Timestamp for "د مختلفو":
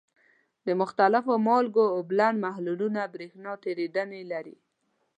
0.65-1.33